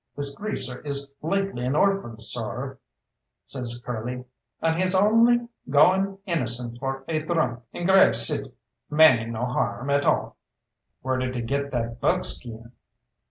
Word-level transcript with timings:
"This 0.15 0.33
greaser 0.33 0.79
is 0.79 1.07
lately 1.21 1.63
an 1.63 1.75
orphan, 1.75 2.17
sorr," 2.17 2.79
says 3.45 3.79
Curly, 3.85 4.25
"an' 4.59 4.77
he's 4.79 4.95
only 4.95 5.47
goin' 5.69 6.17
innocent 6.25 6.79
for 6.79 7.03
a 7.07 7.21
dhrunk 7.21 7.61
in 7.71 7.85
Grave 7.85 8.15
City 8.17 8.51
maning 8.89 9.31
no 9.33 9.45
harr 9.45 9.79
m 9.81 9.91
at 9.91 10.03
all." 10.05 10.37
"Where 11.03 11.17
did 11.19 11.35
he 11.35 11.43
get 11.43 11.69
that 11.69 12.01
buckskin?" 12.01 12.71